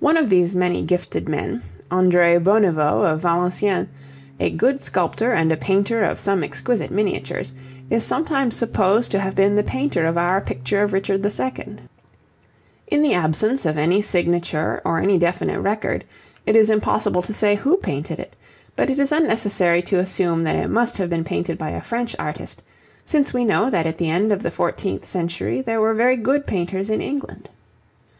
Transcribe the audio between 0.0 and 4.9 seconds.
One of these many gifted men, Andre Beauneveu of Valenciennes, a good